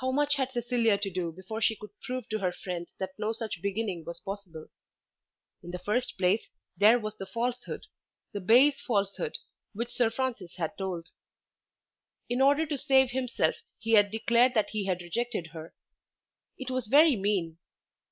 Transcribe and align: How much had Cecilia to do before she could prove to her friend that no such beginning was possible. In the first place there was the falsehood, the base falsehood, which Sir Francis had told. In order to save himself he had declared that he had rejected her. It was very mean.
How 0.00 0.10
much 0.10 0.34
had 0.34 0.50
Cecilia 0.50 0.98
to 0.98 1.08
do 1.08 1.30
before 1.30 1.60
she 1.60 1.76
could 1.76 1.90
prove 2.00 2.28
to 2.30 2.40
her 2.40 2.50
friend 2.50 2.88
that 2.98 3.16
no 3.16 3.30
such 3.32 3.62
beginning 3.62 4.02
was 4.04 4.18
possible. 4.18 4.66
In 5.62 5.70
the 5.70 5.78
first 5.78 6.18
place 6.18 6.48
there 6.76 6.98
was 6.98 7.16
the 7.16 7.24
falsehood, 7.24 7.86
the 8.32 8.40
base 8.40 8.80
falsehood, 8.80 9.38
which 9.72 9.92
Sir 9.92 10.10
Francis 10.10 10.56
had 10.56 10.76
told. 10.76 11.10
In 12.28 12.42
order 12.42 12.66
to 12.66 12.76
save 12.76 13.12
himself 13.12 13.54
he 13.78 13.92
had 13.92 14.10
declared 14.10 14.54
that 14.54 14.70
he 14.70 14.86
had 14.86 15.00
rejected 15.00 15.50
her. 15.52 15.74
It 16.58 16.68
was 16.68 16.88
very 16.88 17.14
mean. 17.14 17.58